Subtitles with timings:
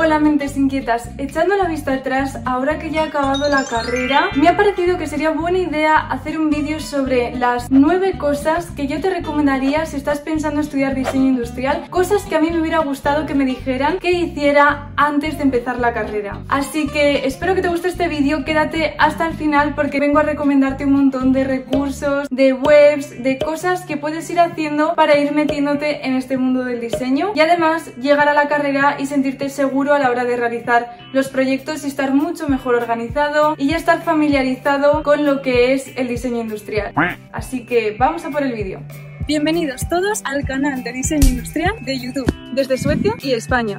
[0.00, 4.46] Hola mentes inquietas, echando la vista atrás, ahora que ya he acabado la carrera, me
[4.46, 9.00] ha parecido que sería buena idea hacer un vídeo sobre las nueve cosas que yo
[9.00, 13.26] te recomendaría si estás pensando estudiar diseño industrial, cosas que a mí me hubiera gustado
[13.26, 16.42] que me dijeran que hiciera antes de empezar la carrera.
[16.48, 20.22] Así que espero que te guste este vídeo, quédate hasta el final porque vengo a
[20.22, 25.32] recomendarte un montón de recursos, de webs, de cosas que puedes ir haciendo para ir
[25.32, 29.87] metiéndote en este mundo del diseño y además llegar a la carrera y sentirte seguro
[29.94, 34.02] a la hora de realizar los proyectos y estar mucho mejor organizado y ya estar
[34.02, 36.92] familiarizado con lo que es el diseño industrial.
[37.32, 38.80] Así que vamos a por el vídeo.
[39.26, 43.76] Bienvenidos todos al canal de diseño industrial de YouTube, desde Suecia y España.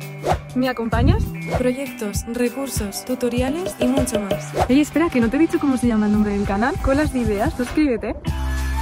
[0.56, 1.24] ¿Me acompañas?
[1.58, 4.52] Proyectos, recursos, tutoriales y mucho más.
[4.70, 6.76] Oye, espera, que no te he dicho cómo se llama el nombre del canal.
[6.82, 8.16] Colas de ideas, suscríbete.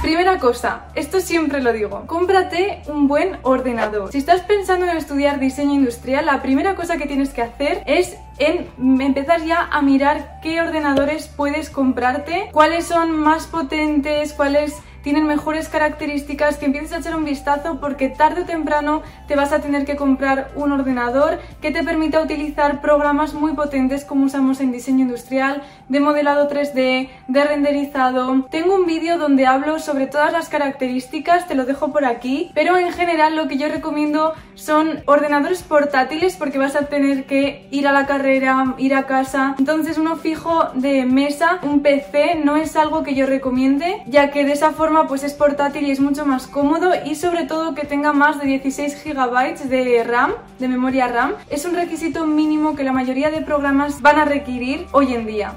[0.02, 4.12] Primera cosa, esto siempre lo digo, cómprate un buen ordenador.
[4.12, 8.16] Si estás pensando en estudiar diseño industrial, la primera cosa que tienes que hacer es
[8.38, 15.68] empezar ya a mirar qué ordenadores puedes comprarte, cuáles son más potentes, cuáles tienen mejores
[15.68, 19.84] características, que empieces a echar un vistazo porque tarde o temprano te vas a tener
[19.84, 25.02] que comprar un ordenador que te permita utilizar programas muy potentes como usamos en diseño
[25.02, 28.46] industrial, de modelado 3D, de renderizado.
[28.50, 32.76] Tengo un vídeo donde hablo sobre todas las características, te lo dejo por aquí, pero
[32.76, 37.86] en general lo que yo recomiendo son ordenadores portátiles porque vas a tener que ir
[37.86, 39.54] a la carrera, ir a casa.
[39.58, 44.44] Entonces uno fijo de mesa, un PC, no es algo que yo recomiende, ya que
[44.44, 47.84] de esa forma pues es portátil y es mucho más cómodo y sobre todo que
[47.84, 51.34] tenga más de 16 GB de RAM, de memoria RAM.
[51.50, 55.54] Es un requisito mínimo que la mayoría de programas van a requerir hoy en día.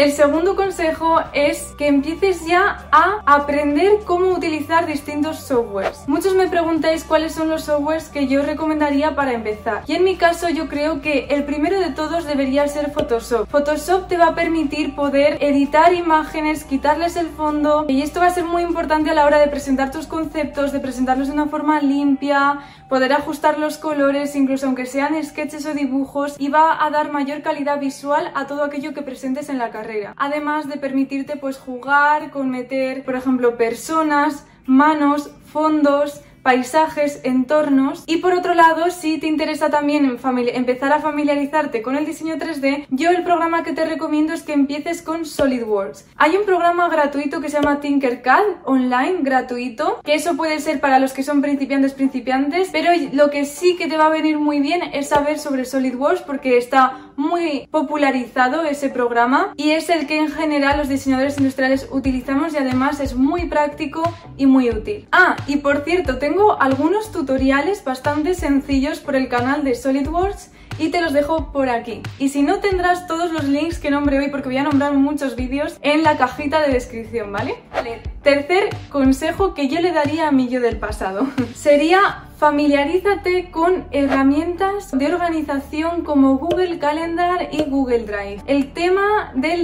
[0.00, 6.04] El segundo consejo es que empieces ya a aprender cómo utilizar distintos softwares.
[6.06, 9.82] Muchos me preguntáis cuáles son los softwares que yo recomendaría para empezar.
[9.86, 13.46] Y en mi caso yo creo que el primero de todos debería ser Photoshop.
[13.50, 18.34] Photoshop te va a permitir poder editar imágenes, quitarles el fondo y esto va a
[18.34, 21.78] ser muy importante a la hora de presentar tus conceptos, de presentarlos de una forma
[21.82, 27.12] limpia, poder ajustar los colores, incluso aunque sean sketches o dibujos y va a dar
[27.12, 29.89] mayor calidad visual a todo aquello que presentes en la carrera.
[30.16, 38.04] Además de permitirte pues jugar con meter, por ejemplo, personas, manos, fondos, paisajes, entornos.
[38.06, 40.18] Y por otro lado si te interesa también
[40.54, 44.52] empezar a familiarizarte con el diseño 3D yo el programa que te recomiendo es que
[44.52, 46.06] empieces con SolidWorks.
[46.16, 50.98] Hay un programa gratuito que se llama Tinkercad online gratuito que eso puede ser para
[50.98, 54.60] los que son principiantes principiantes pero lo que sí que te va a venir muy
[54.60, 60.18] bien es saber sobre SolidWorks porque está muy popularizado ese programa y es el que
[60.18, 64.02] en general los diseñadores industriales utilizamos y además es muy práctico
[64.36, 65.06] y muy útil.
[65.12, 70.88] Ah, y por cierto, tengo algunos tutoriales bastante sencillos por el canal de SolidWorks y
[70.88, 72.02] te los dejo por aquí.
[72.18, 75.36] Y si no, tendrás todos los links que nombre hoy porque voy a nombrar muchos
[75.36, 77.56] vídeos en la cajita de descripción, ¿vale?
[77.70, 83.84] Vale, tercer consejo que yo le daría a mi yo del pasado sería Familiarízate con
[83.90, 88.42] herramientas de organización como Google Calendar y Google Drive.
[88.46, 89.58] El tema de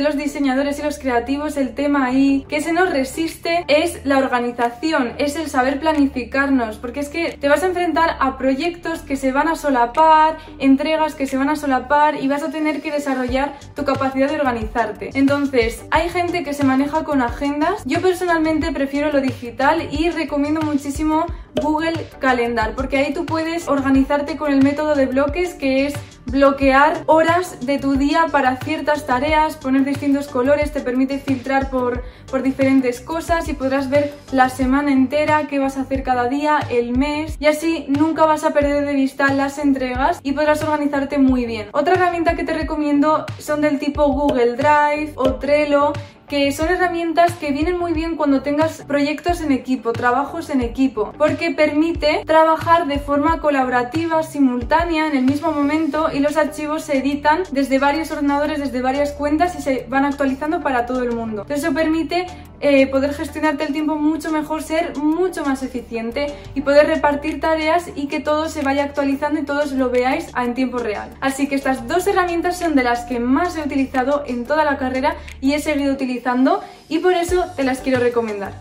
[0.00, 5.14] los diseñadores y los creativos, el tema ahí que se nos resiste es la organización,
[5.18, 9.32] es el saber planificarnos, porque es que te vas a enfrentar a proyectos que se
[9.32, 13.58] van a solapar, entregas que se van a solapar y vas a tener que desarrollar
[13.74, 15.10] tu capacidad de organizarte.
[15.14, 17.82] Entonces, hay gente que se maneja con agendas.
[17.86, 21.26] Yo personalmente prefiero lo digital y recomiendo muchísimo
[21.60, 25.94] Google Calendar, porque ahí tú puedes organizarte con el método de bloques que es
[26.26, 32.04] bloquear horas de tu día para ciertas tareas, poner distintos colores, te permite filtrar por,
[32.30, 36.60] por diferentes cosas y podrás ver la semana entera, qué vas a hacer cada día,
[36.70, 41.18] el mes y así nunca vas a perder de vista las entregas y podrás organizarte
[41.18, 41.68] muy bien.
[41.72, 45.92] Otra herramienta que te recomiendo son del tipo Google Drive o Trello
[46.30, 51.12] que son herramientas que vienen muy bien cuando tengas proyectos en equipo, trabajos en equipo,
[51.18, 56.98] porque permite trabajar de forma colaborativa, simultánea, en el mismo momento y los archivos se
[56.98, 61.46] editan desde varios ordenadores, desde varias cuentas y se van actualizando para todo el mundo.
[61.48, 62.26] Eso permite
[62.60, 67.90] eh, poder gestionarte el tiempo mucho mejor, ser mucho más eficiente y poder repartir tareas
[67.94, 71.10] y que todo se vaya actualizando y todos lo veáis en tiempo real.
[71.20, 74.76] Así que estas dos herramientas son de las que más he utilizado en toda la
[74.76, 78.54] carrera y he seguido utilizando y por eso te las quiero recomendar.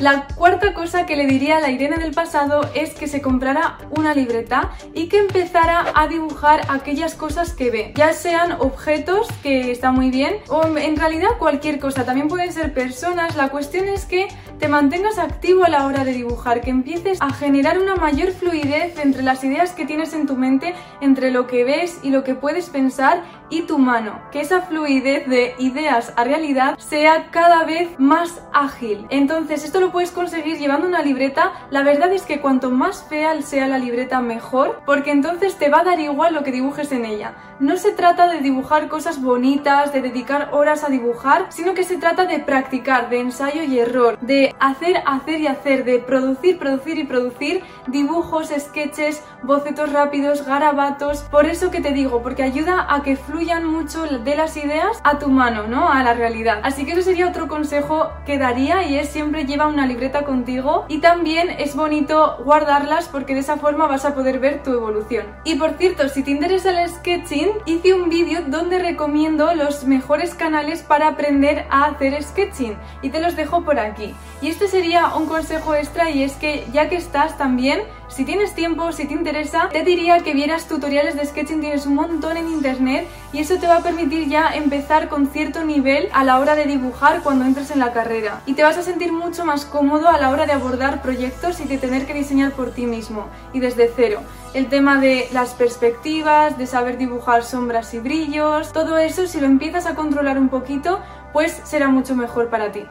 [0.00, 3.78] La cuarta cosa que le diría a la Irene del pasado es que se comprara
[3.90, 9.72] una libreta y que empezara a dibujar aquellas cosas que ve, ya sean objetos, que
[9.72, 14.04] está muy bien, o en realidad cualquier cosa, también pueden ser personas, la cuestión es
[14.04, 14.28] que
[14.60, 18.98] te mantengas activo a la hora de dibujar, que empieces a generar una mayor fluidez
[19.00, 22.36] entre las ideas que tienes en tu mente, entre lo que ves y lo que
[22.36, 27.98] puedes pensar y tu mano, que esa fluidez de ideas a realidad sea cada vez
[27.98, 29.06] más ágil.
[29.10, 33.40] Entonces esto lo puedes conseguir llevando una libreta, la verdad es que cuanto más fea
[33.42, 37.04] sea la libreta mejor, porque entonces te va a dar igual lo que dibujes en
[37.04, 37.34] ella.
[37.60, 41.96] No se trata de dibujar cosas bonitas, de dedicar horas a dibujar, sino que se
[41.96, 46.98] trata de practicar, de ensayo y error, de hacer, hacer y hacer, de producir, producir
[46.98, 51.22] y producir dibujos, sketches, bocetos rápidos, garabatos.
[51.22, 55.20] Por eso que te digo, porque ayuda a que fluyan mucho de las ideas a
[55.20, 55.88] tu mano, ¿no?
[55.88, 56.58] A la realidad.
[56.64, 60.86] Así que eso sería otro consejo que daría y es siempre lleva una libreta contigo
[60.88, 65.24] y también es bonito guardarlas porque de esa forma vas a poder ver tu evolución.
[65.44, 70.34] Y por cierto, si te interesa el sketching, hice un vídeo donde recomiendo los mejores
[70.34, 74.16] canales para aprender a hacer sketching y te los dejo por aquí.
[74.42, 78.54] Y este sería un consejo extra y es que ya que estás también si tienes
[78.54, 82.48] tiempo, si te interesa, te diría que vieras tutoriales de sketching, tienes un montón en
[82.48, 86.54] internet y eso te va a permitir ya empezar con cierto nivel a la hora
[86.54, 88.40] de dibujar cuando entres en la carrera.
[88.46, 91.64] Y te vas a sentir mucho más cómodo a la hora de abordar proyectos y
[91.64, 94.20] de tener que diseñar por ti mismo y desde cero.
[94.54, 99.46] El tema de las perspectivas, de saber dibujar sombras y brillos, todo eso si lo
[99.46, 101.00] empiezas a controlar un poquito,
[101.32, 102.84] pues será mucho mejor para ti.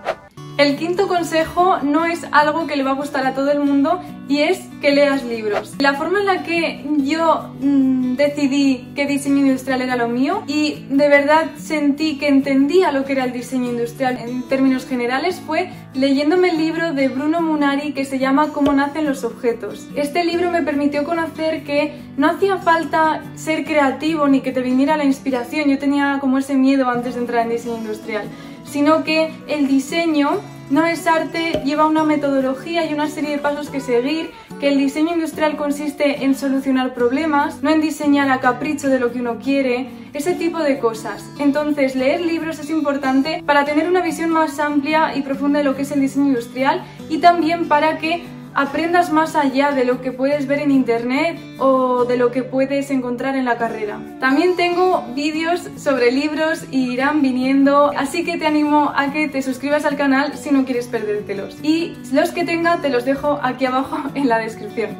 [0.57, 4.01] El quinto consejo no es algo que le va a gustar a todo el mundo
[4.27, 5.75] y es que leas libros.
[5.77, 10.87] La forma en la que yo mm, decidí que diseño industrial era lo mío y
[10.89, 15.69] de verdad sentí que entendía lo que era el diseño industrial en términos generales fue
[15.93, 19.87] leyéndome el libro de Bruno Munari que se llama Cómo nacen los objetos.
[19.95, 24.97] Este libro me permitió conocer que no hacía falta ser creativo ni que te viniera
[24.97, 28.27] la inspiración, yo tenía como ese miedo antes de entrar en diseño industrial
[28.69, 33.69] sino que el diseño no es arte, lleva una metodología y una serie de pasos
[33.69, 38.89] que seguir, que el diseño industrial consiste en solucionar problemas, no en diseñar a capricho
[38.89, 41.23] de lo que uno quiere, ese tipo de cosas.
[41.39, 45.75] Entonces, leer libros es importante para tener una visión más amplia y profunda de lo
[45.75, 48.25] que es el diseño industrial y también para que
[48.57, 52.89] aprendas más allá de lo que puedes ver en internet o de lo que puedes
[52.89, 53.99] encontrar en la carrera.
[54.19, 59.43] También tengo vídeos sobre libros y irán viniendo, así que te animo a que te
[59.43, 61.55] suscribas al canal si no quieres perdértelos.
[61.61, 64.97] Y los que tenga te los dejo aquí abajo en la descripción.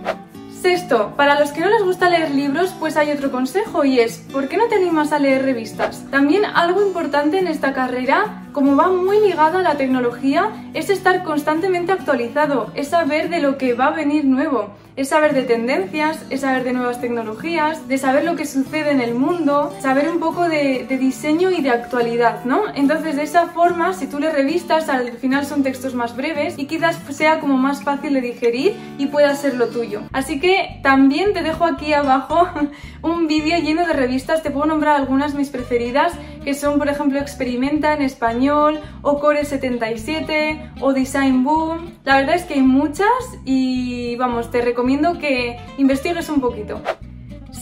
[0.62, 4.18] Sexto, para los que no les gusta leer libros, pues hay otro consejo y es,
[4.34, 6.04] ¿por qué no te animas a leer revistas?
[6.10, 11.24] También algo importante en esta carrera, como va muy ligada a la tecnología, es estar
[11.24, 16.26] constantemente actualizado, es saber de lo que va a venir nuevo es saber de tendencias,
[16.32, 20.20] es saber de nuevas tecnologías, de saber lo que sucede en el mundo, saber un
[20.20, 22.64] poco de, diseño y de actualidad, ¿no?
[22.74, 26.66] Entonces, de esa forma, si tú le revistas, al final son textos más breves y
[26.66, 30.02] quizás sea como más fácil de digerir y pueda ser lo tuyo.
[30.12, 30.47] Así que
[30.82, 32.48] también te dejo aquí abajo
[33.02, 36.14] un vídeo lleno de revistas, te puedo nombrar algunas mis preferidas,
[36.44, 41.98] que son, por ejemplo, Experimenta en español, o Core 77, o Design Boom.
[42.04, 43.08] La verdad es que hay muchas
[43.46, 46.82] y, vamos, te recomiendo que investigues un poquito.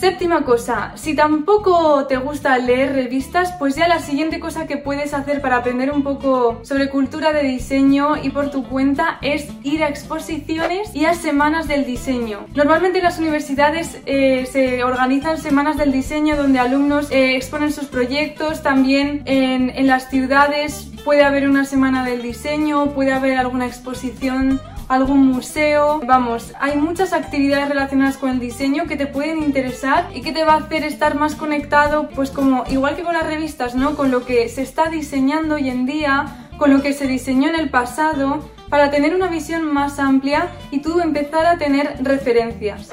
[0.06, 5.16] Séptima cosa, si tampoco te gusta leer revistas, pues ya la siguiente cosa que puedes
[5.16, 9.84] hacer para aprender un poco sobre cultura de diseño y por tu cuenta es ir
[9.84, 12.46] a exposiciones y a semanas del diseño.
[12.54, 17.86] Normalmente en las universidades eh, se organizan semanas del diseño donde alumnos eh, exponen sus
[17.86, 23.66] proyectos, también en, en las ciudades puede haber una semana del diseño, puede haber alguna
[23.66, 26.02] exposición algún museo.
[26.06, 30.44] Vamos, hay muchas actividades relacionadas con el diseño que te pueden interesar y que te
[30.44, 33.96] va a hacer estar más conectado, pues como igual que con las revistas, ¿no?
[33.96, 37.56] Con lo que se está diseñando hoy en día, con lo que se diseñó en
[37.56, 42.90] el pasado, para tener una visión más amplia y tú empezar a tener referencias.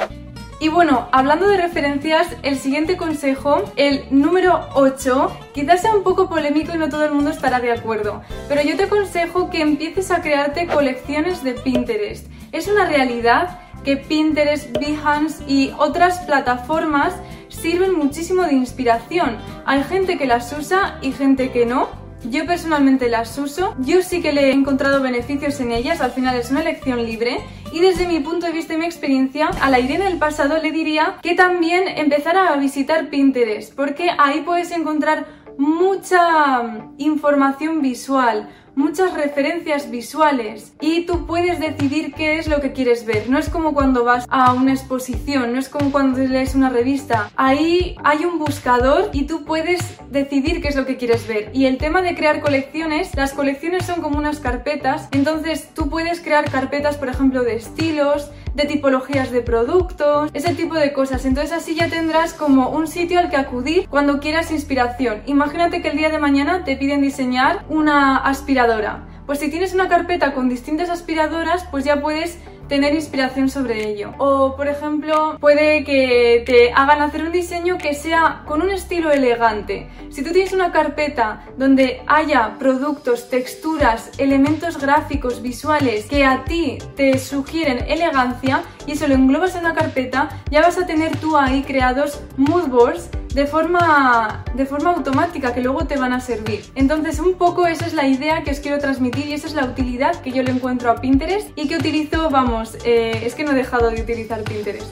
[0.62, 6.28] Y bueno, hablando de referencias, el siguiente consejo, el número 8, quizás sea un poco
[6.28, 10.12] polémico y no todo el mundo estará de acuerdo, pero yo te aconsejo que empieces
[10.12, 12.28] a crearte colecciones de Pinterest.
[12.52, 17.12] Es una realidad que Pinterest, Behance y otras plataformas
[17.48, 19.38] sirven muchísimo de inspiración.
[19.66, 21.88] Hay gente que las usa y gente que no.
[22.30, 26.36] Yo personalmente las uso, yo sí que le he encontrado beneficios en ellas, al final
[26.36, 27.38] es una elección libre.
[27.72, 30.70] Y desde mi punto de vista y mi experiencia, a la Irene del pasado le
[30.70, 35.26] diría que también empezara a visitar Pinterest, porque ahí puedes encontrar
[35.58, 43.04] mucha información visual, muchas referencias visuales y tú puedes decidir qué es lo que quieres
[43.04, 43.28] ver.
[43.28, 47.30] No es como cuando vas a una exposición, no es como cuando lees una revista.
[47.36, 51.50] Ahí hay un buscador y tú puedes decidir qué es lo que quieres ver.
[51.52, 56.20] Y el tema de crear colecciones, las colecciones son como unas carpetas, entonces tú puedes
[56.20, 61.24] crear carpetas, por ejemplo, de estilos, de tipologías de productos, ese tipo de cosas.
[61.24, 65.22] Entonces así ya tendrás como un sitio al que acudir cuando quieras inspiración.
[65.26, 69.06] Imagínate que el día de mañana te piden diseñar una aspiradora.
[69.26, 72.38] Pues si tienes una carpeta con distintas aspiradoras, pues ya puedes
[72.72, 74.14] tener inspiración sobre ello.
[74.16, 79.10] O, por ejemplo, puede que te hagan hacer un diseño que sea con un estilo
[79.10, 79.90] elegante.
[80.08, 86.78] Si tú tienes una carpeta donde haya productos, texturas, elementos gráficos, visuales que a ti
[86.96, 91.36] te sugieren elegancia y eso lo englobas en una carpeta, ya vas a tener tú
[91.36, 96.64] ahí creados mood boards de forma, de forma automática que luego te van a servir.
[96.74, 99.64] Entonces un poco esa es la idea que os quiero transmitir y esa es la
[99.64, 103.52] utilidad que yo le encuentro a Pinterest y que utilizo, vamos, eh, es que no
[103.52, 104.86] he dejado de utilizar Pinterest.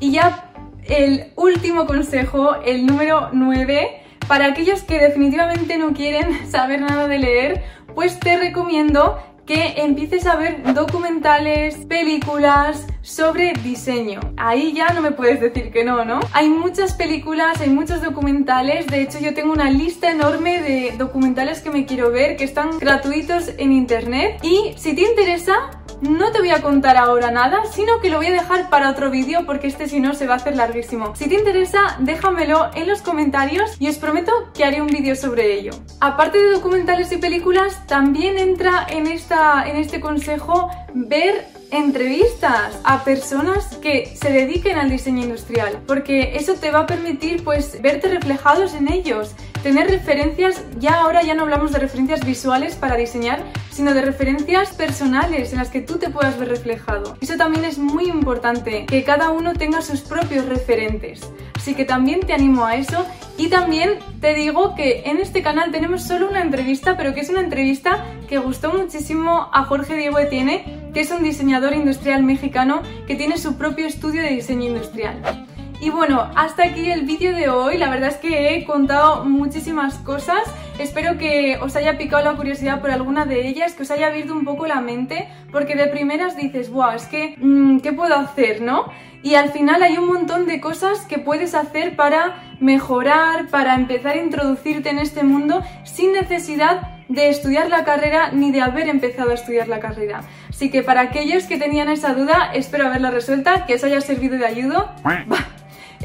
[0.00, 0.50] Y ya
[0.84, 7.18] el último consejo, el número 9, para aquellos que definitivamente no quieren saber nada de
[7.18, 14.20] leer, pues te recomiendo que empieces a ver documentales, películas sobre diseño.
[14.36, 16.20] Ahí ya no me puedes decir que no, ¿no?
[16.32, 21.60] Hay muchas películas, hay muchos documentales, de hecho yo tengo una lista enorme de documentales
[21.60, 25.70] que me quiero ver que están gratuitos en internet y si te interesa
[26.00, 29.10] no te voy a contar ahora nada, sino que lo voy a dejar para otro
[29.10, 31.14] vídeo porque este si no se va a hacer larguísimo.
[31.14, 35.54] Si te interesa, déjamelo en los comentarios y os prometo que haré un vídeo sobre
[35.54, 35.72] ello.
[36.00, 41.46] Aparte de documentales y películas, también entra en, esta, en este consejo ver
[41.78, 47.44] entrevistas a personas que se dediquen al diseño industrial, porque eso te va a permitir
[47.44, 52.74] pues verte reflejados en ellos, tener referencias, ya ahora ya no hablamos de referencias visuales
[52.74, 57.16] para diseñar, sino de referencias personales en las que tú te puedas ver reflejado.
[57.20, 61.22] Eso también es muy importante, que cada uno tenga sus propios referentes.
[61.64, 63.06] Así que también te animo a eso
[63.38, 67.30] y también te digo que en este canal tenemos solo una entrevista, pero que es
[67.30, 72.82] una entrevista que gustó muchísimo a Jorge Diego Etienne, que es un diseñador industrial mexicano
[73.06, 75.46] que tiene su propio estudio de diseño industrial.
[75.80, 77.78] Y bueno, hasta aquí el vídeo de hoy.
[77.78, 80.42] La verdad es que he contado muchísimas cosas.
[80.78, 84.32] Espero que os haya picado la curiosidad por alguna de ellas, que os haya abierto
[84.32, 88.60] un poco la mente, porque de primeras dices, wow, es que, mm, ¿qué puedo hacer,
[88.60, 88.86] no?
[89.22, 94.16] Y al final hay un montón de cosas que puedes hacer para mejorar, para empezar
[94.16, 99.30] a introducirte en este mundo sin necesidad de estudiar la carrera ni de haber empezado
[99.30, 100.22] a estudiar la carrera.
[100.50, 104.36] Así que para aquellos que tenían esa duda, espero haberla resuelta, que os haya servido
[104.36, 104.96] de ayuda.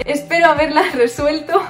[0.05, 1.61] Espero haberla resuelto,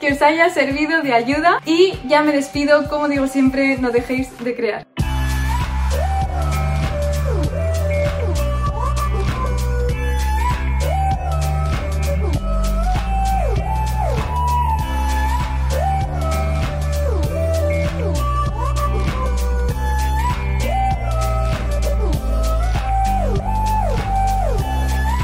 [0.00, 4.36] que os haya servido de ayuda y ya me despido, como digo siempre, no dejéis
[4.42, 4.86] de crear.